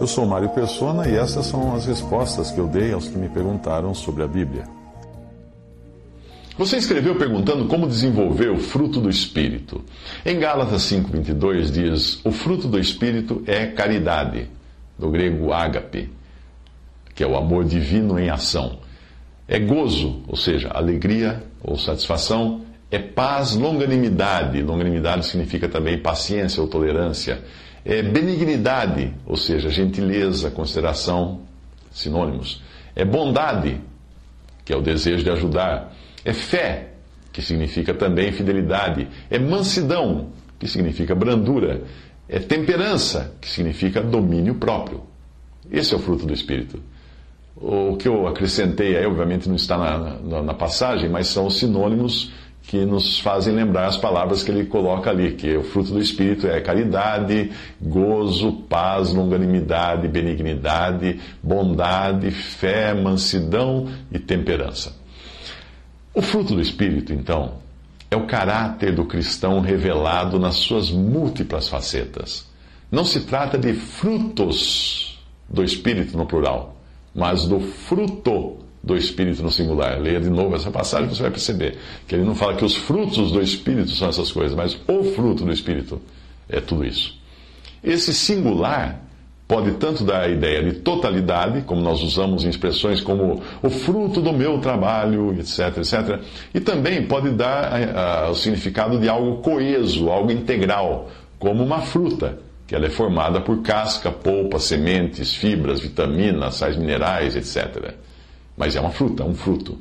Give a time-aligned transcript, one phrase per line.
[0.00, 3.28] Eu sou Mário Persona e essas são as respostas que eu dei aos que me
[3.28, 4.64] perguntaram sobre a Bíblia.
[6.56, 9.84] Você escreveu perguntando como desenvolver o fruto do Espírito.
[10.24, 14.48] Em Gálatas 5,22 diz: O fruto do Espírito é caridade,
[14.98, 16.10] do grego ágape,
[17.14, 18.78] que é o amor divino em ação.
[19.46, 22.62] É gozo, ou seja, alegria ou satisfação.
[22.90, 24.62] É paz, longanimidade.
[24.62, 27.44] Longanimidade significa também paciência ou tolerância.
[27.84, 31.40] É benignidade, ou seja, gentileza, consideração,
[31.90, 32.62] sinônimos.
[32.94, 33.80] É bondade,
[34.64, 35.92] que é o desejo de ajudar.
[36.24, 36.90] É fé,
[37.32, 39.08] que significa também fidelidade.
[39.30, 40.28] É mansidão,
[40.58, 41.82] que significa brandura.
[42.28, 45.02] É temperança, que significa domínio próprio.
[45.70, 46.80] Esse é o fruto do Espírito.
[47.56, 51.58] O que eu acrescentei aí, obviamente, não está na, na, na passagem, mas são os
[51.58, 56.00] sinônimos que nos fazem lembrar as palavras que ele coloca ali, que o fruto do
[56.00, 64.94] Espírito é caridade, gozo, paz, longanimidade, benignidade, bondade, fé, mansidão e temperança.
[66.14, 67.54] O fruto do Espírito, então,
[68.10, 72.46] é o caráter do cristão revelado nas suas múltiplas facetas.
[72.90, 76.76] Não se trata de frutos do Espírito no plural,
[77.14, 80.00] mas do fruto do Espírito no singular.
[80.00, 81.76] Leia de novo essa passagem você vai perceber
[82.06, 85.44] que ele não fala que os frutos do Espírito são essas coisas, mas o fruto
[85.44, 86.00] do Espírito
[86.48, 87.18] é tudo isso.
[87.82, 89.00] Esse singular
[89.50, 94.20] pode tanto dar a ideia de totalidade, como nós usamos em expressões como o fruto
[94.20, 96.20] do meu trabalho, etc, etc,
[96.54, 102.38] e também pode dar a, o significado de algo coeso, algo integral, como uma fruta,
[102.64, 107.94] que ela é formada por casca, polpa, sementes, fibras, vitaminas, sais minerais, etc.
[108.60, 109.78] Mas é uma fruta, um fruto.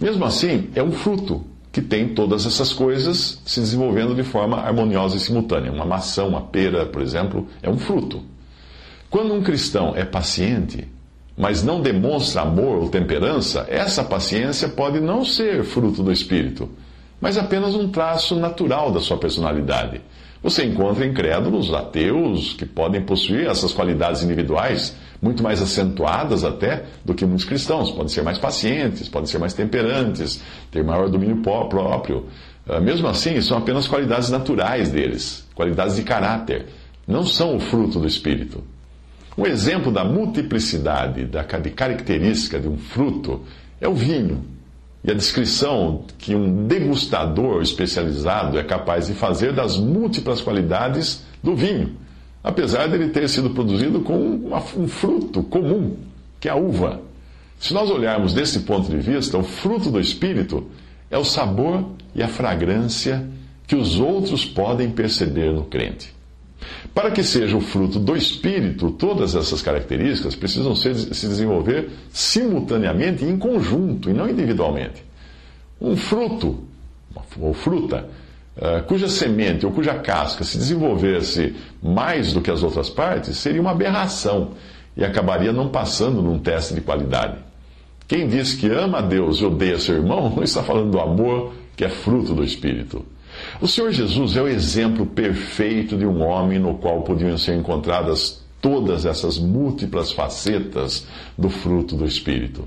[0.00, 5.18] Mesmo assim, é um fruto que tem todas essas coisas se desenvolvendo de forma harmoniosa
[5.18, 5.70] e simultânea.
[5.70, 8.22] Uma maçã, uma pera, por exemplo, é um fruto.
[9.10, 10.88] Quando um cristão é paciente,
[11.36, 16.70] mas não demonstra amor ou temperança, essa paciência pode não ser fruto do Espírito,
[17.20, 20.00] mas apenas um traço natural da sua personalidade.
[20.42, 27.14] Você encontra incrédulos, ateus, que podem possuir essas qualidades individuais, muito mais acentuadas até do
[27.14, 27.90] que muitos cristãos.
[27.90, 32.26] Podem ser mais pacientes, podem ser mais temperantes, ter maior domínio próprio.
[32.68, 36.66] Ah, mesmo assim, são apenas qualidades naturais deles, qualidades de caráter.
[37.06, 38.62] Não são o fruto do Espírito.
[39.36, 43.42] Um exemplo da multiplicidade, da, característica de um fruto,
[43.80, 44.44] é o vinho.
[45.02, 51.56] E a descrição que um degustador especializado é capaz de fazer das múltiplas qualidades do
[51.56, 51.96] vinho,
[52.42, 55.96] apesar de ele ter sido produzido com uma, um fruto comum,
[56.38, 57.00] que é a uva.
[57.58, 60.66] Se nós olharmos desse ponto de vista, o fruto do Espírito
[61.10, 63.28] é o sabor e a fragrância
[63.66, 66.14] que os outros podem perceber no crente.
[66.94, 73.24] Para que seja o fruto do Espírito, todas essas características precisam ser, se desenvolver simultaneamente
[73.24, 75.04] em conjunto, e não individualmente.
[75.80, 76.64] Um fruto,
[77.38, 78.08] ou fruta,
[78.86, 83.70] cuja semente ou cuja casca se desenvolvesse mais do que as outras partes, seria uma
[83.70, 84.50] aberração
[84.96, 87.38] e acabaria não passando num teste de qualidade.
[88.06, 91.54] Quem diz que ama a Deus e odeia seu irmão, não está falando do amor
[91.76, 93.04] que é fruto do Espírito.
[93.60, 98.44] O Senhor Jesus é o exemplo perfeito de um homem no qual podiam ser encontradas
[98.60, 101.06] todas essas múltiplas facetas
[101.38, 102.64] do fruto do Espírito.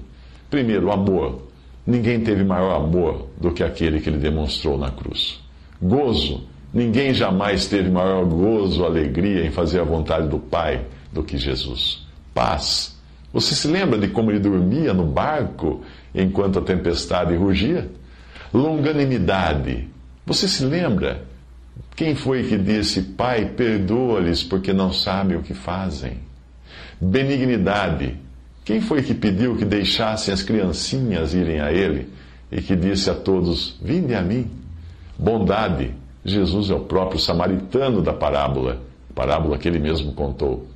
[0.49, 1.43] Primeiro, o amor.
[1.85, 5.42] Ninguém teve maior amor do que aquele que ele demonstrou na cruz.
[5.83, 6.47] Gozo.
[6.73, 12.07] Ninguém jamais teve maior gozo, alegria em fazer a vontade do Pai do que Jesus.
[12.33, 12.97] Paz.
[13.33, 15.81] Você se lembra de como ele dormia no barco
[16.15, 17.89] enquanto a tempestade rugia?
[18.53, 19.89] Longanimidade.
[20.25, 21.25] Você se lembra?
[21.95, 26.19] Quem foi que disse, Pai, perdoa-lhes porque não sabem o que fazem?
[26.99, 28.15] Benignidade.
[28.63, 32.07] Quem foi que pediu que deixassem as criancinhas irem a Ele
[32.51, 34.62] e que disse a todos: Vinde a mim?
[35.17, 35.93] Bondade.
[36.25, 38.81] Jesus é o próprio samaritano da parábola,
[39.13, 40.67] parábola que ele mesmo contou.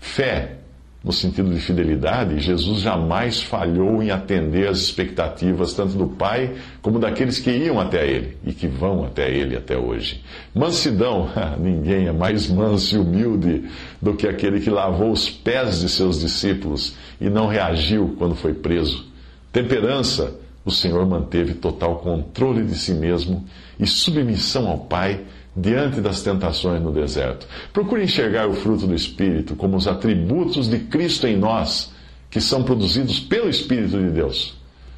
[0.00, 0.58] Fé.
[1.04, 7.00] no sentido de fidelidade, Jesus jamais falhou em atender às expectativas tanto do Pai como
[7.00, 10.22] daqueles que iam até Ele e que vão até Ele até hoje.
[10.54, 11.28] Mansidão,
[11.58, 13.64] ninguém é mais manso e humilde
[14.00, 18.54] do que aquele que lavou os pés de seus discípulos e não reagiu quando foi
[18.54, 19.04] preso.
[19.52, 20.32] Temperança,
[20.64, 23.44] o Senhor manteve total controle de si mesmo
[23.78, 25.20] e submissão ao Pai
[25.56, 27.46] diante das tentações no deserto.
[27.72, 31.92] Procure enxergar o fruto do Espírito como os atributos de Cristo em nós,
[32.30, 34.54] que são produzidos pelo Espírito de Deus.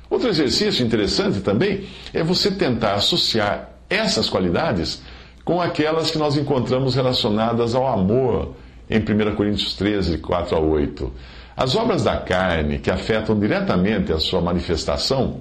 [0.09, 5.03] Outro exercício interessante também é você tentar associar essas qualidades
[5.45, 8.55] com aquelas que nós encontramos relacionadas ao amor
[8.89, 11.13] em 1 Coríntios 13, 4 a 8.
[11.56, 15.41] As obras da carne que afetam diretamente a sua manifestação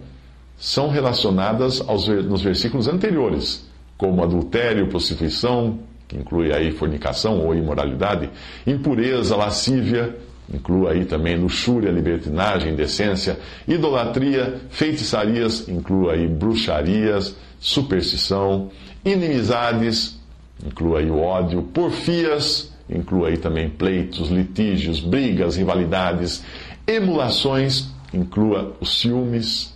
[0.57, 3.67] são relacionadas aos, nos versículos anteriores
[3.97, 8.29] como adultério, prostituição, que inclui aí fornicação ou imoralidade,
[8.67, 10.15] impureza, lascívia,
[10.53, 18.69] inclui aí também luxúria, libertinagem, indecência, idolatria, feitiçarias, inclui aí bruxarias, superstição,
[19.05, 20.19] inimizades,
[20.65, 26.43] inclui aí o ódio, porfias, inclui aí também pleitos, litígios, brigas, rivalidades,
[26.85, 29.73] emulações, inclua os ciúmes,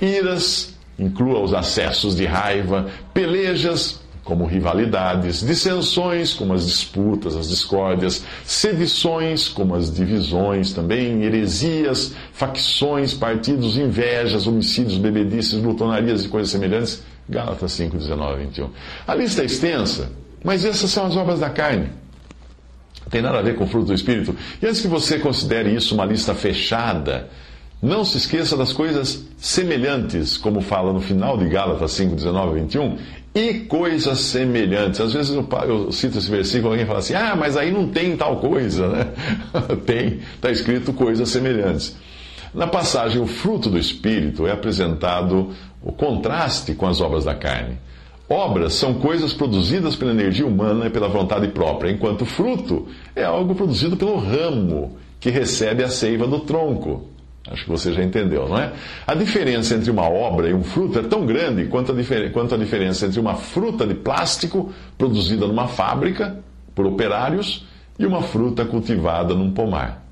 [0.00, 8.22] iras, inclua os acessos de raiva, pelejas, como rivalidades, dissensões, como as disputas, as discórdias,
[8.44, 17.02] sedições, como as divisões também, heresias, facções, partidos, invejas, homicídios, bebedices, glutonarias e coisas semelhantes.
[17.26, 18.70] Gálatas 5, 19 21.
[19.06, 20.12] A lista é extensa,
[20.44, 21.88] mas essas são as obras da carne.
[23.10, 24.36] Tem nada a ver com o fruto do Espírito.
[24.60, 27.28] E antes que você considere isso uma lista fechada,
[27.80, 32.60] não se esqueça das coisas semelhantes, como fala no final de Gálatas 5, 19 e
[32.62, 32.98] 21,
[33.34, 35.00] e coisas semelhantes.
[35.00, 37.88] Às vezes eu, eu cito esse versículo e alguém fala assim: ah, mas aí não
[37.88, 39.06] tem tal coisa, né?
[39.86, 41.96] tem, está escrito coisas semelhantes.
[42.52, 45.52] Na passagem, o fruto do Espírito é apresentado
[45.82, 47.78] o contraste com as obras da carne.
[48.28, 52.86] Obras são coisas produzidas pela energia humana e pela vontade própria, enquanto fruto
[53.16, 57.08] é algo produzido pelo ramo que recebe a seiva do tronco.
[57.50, 58.72] Acho que você já entendeu, não é?
[59.06, 62.58] A diferença entre uma obra e um fruto é tão grande quanto a, quanto a
[62.58, 66.38] diferença entre uma fruta de plástico produzida numa fábrica
[66.74, 67.66] por operários
[67.98, 70.04] e uma fruta cultivada num pomar.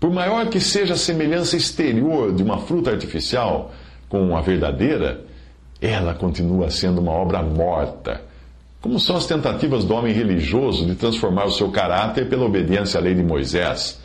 [0.00, 3.72] Por maior que seja a semelhança exterior de uma fruta artificial
[4.08, 5.24] com a verdadeira,
[5.82, 8.22] ela continua sendo uma obra morta.
[8.80, 13.02] Como são as tentativas do homem religioso de transformar o seu caráter pela obediência à
[13.02, 14.00] lei de Moisés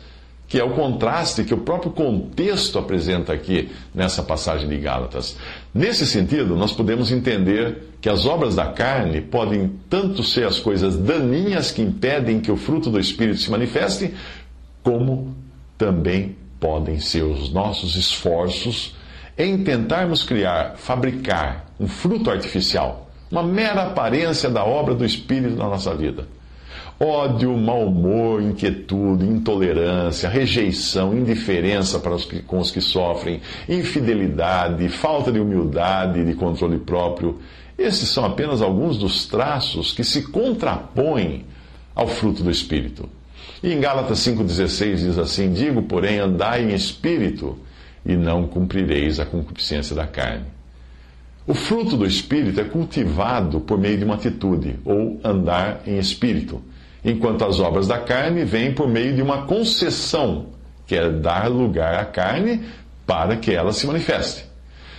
[0.48, 5.36] que é o contraste que o próprio contexto apresenta aqui nessa passagem de Gálatas.
[5.74, 10.96] Nesse sentido, nós podemos entender que as obras da carne podem tanto ser as coisas
[10.96, 14.14] daninhas que impedem que o fruto do Espírito se manifeste,
[14.82, 15.36] como
[15.76, 18.96] também podem ser os nossos esforços
[19.36, 25.68] em tentarmos criar, fabricar um fruto artificial, uma mera aparência da obra do Espírito na
[25.68, 26.26] nossa vida.
[27.00, 34.88] Ódio, mau humor, inquietude, intolerância, rejeição, indiferença para os que, com os que sofrem, infidelidade,
[34.88, 37.38] falta de humildade e de controle próprio.
[37.78, 41.44] Esses são apenas alguns dos traços que se contrapõem
[41.94, 43.08] ao fruto do Espírito.
[43.62, 47.56] E em Gálatas 5,16 diz assim: Digo, porém, andai em espírito
[48.04, 50.57] e não cumprireis a concupiscência da carne.
[51.48, 56.62] O fruto do Espírito é cultivado por meio de uma atitude, ou andar em espírito
[57.02, 60.48] enquanto as obras da carne vêm por meio de uma concessão,
[60.86, 62.64] que é dar lugar à carne
[63.06, 64.44] para que ela se manifeste.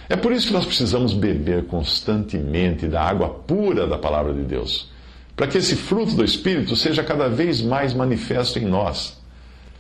[0.10, 4.90] É por isso que nós precisamos beber constantemente da água pura da palavra de Deus,
[5.36, 9.22] para que esse fruto do Espírito seja cada vez mais manifesto em nós.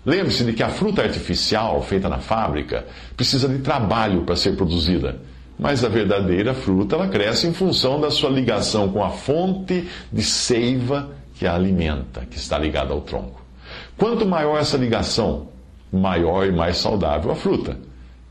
[0.05, 2.85] Lembre-se de que a fruta artificial feita na fábrica
[3.17, 5.19] precisa de trabalho para ser produzida,
[5.59, 10.23] mas a verdadeira fruta ela cresce em função da sua ligação com a fonte de
[10.23, 13.41] seiva que a alimenta, que está ligada ao tronco.
[13.97, 15.49] Quanto maior essa ligação,
[15.91, 17.77] maior e mais saudável a fruta.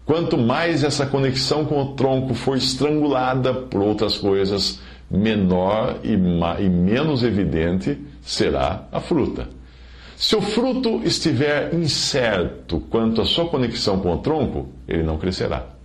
[0.07, 4.81] Quanto mais essa conexão com o tronco for estrangulada por outras coisas,
[5.11, 9.49] menor e, e menos evidente será a fruta.
[10.17, 15.78] Se o fruto estiver incerto quanto à sua conexão com o tronco, ele não crescerá.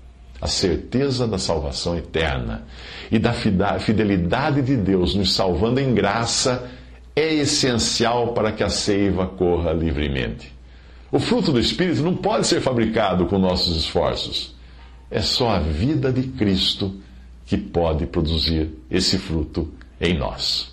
[0.43, 2.65] A certeza da salvação eterna
[3.09, 3.31] e da
[3.79, 6.69] fidelidade de Deus nos salvando em graça
[7.15, 10.53] é essencial para que a seiva corra livremente.
[11.09, 14.53] O fruto do Espírito não pode ser fabricado com nossos esforços.
[15.09, 16.93] É só a vida de Cristo
[17.45, 20.72] que pode produzir esse fruto em nós.